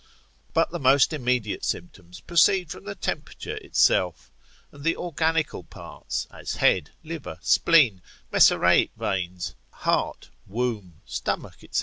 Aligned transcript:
But 0.55 0.71
the 0.71 0.79
most 0.79 1.13
immediate 1.13 1.63
symptoms 1.63 2.21
proceed 2.21 2.71
from 2.71 2.85
the 2.85 2.95
temperature 2.95 3.57
itself, 3.57 4.31
and 4.71 4.83
the 4.83 4.97
organical 4.97 5.63
parts, 5.63 6.25
as 6.31 6.55
head, 6.55 6.89
liver, 7.03 7.37
spleen, 7.43 8.01
mesaraic 8.31 8.89
veins, 8.97 9.53
heart, 9.69 10.31
womb, 10.47 11.01
stomach, 11.05 11.57
&c. 11.69 11.79